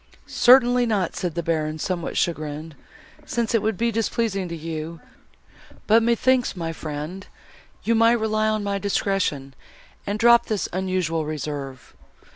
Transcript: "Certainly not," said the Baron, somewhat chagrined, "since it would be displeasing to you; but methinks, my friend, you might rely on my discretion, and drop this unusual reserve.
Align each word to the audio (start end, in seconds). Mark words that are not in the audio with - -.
"Certainly 0.25 0.87
not," 0.87 1.15
said 1.15 1.35
the 1.35 1.43
Baron, 1.43 1.77
somewhat 1.77 2.17
chagrined, 2.17 2.73
"since 3.23 3.53
it 3.53 3.61
would 3.61 3.77
be 3.77 3.91
displeasing 3.91 4.49
to 4.49 4.55
you; 4.57 4.99
but 5.85 6.01
methinks, 6.01 6.55
my 6.55 6.73
friend, 6.73 7.27
you 7.83 7.93
might 7.93 8.19
rely 8.19 8.47
on 8.47 8.63
my 8.63 8.79
discretion, 8.79 9.53
and 10.07 10.17
drop 10.17 10.47
this 10.47 10.67
unusual 10.73 11.23
reserve. 11.25 11.93